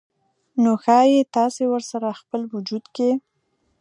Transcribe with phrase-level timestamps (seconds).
[0.63, 3.09] نو ښايي تاسې ورسره خپل وجود کې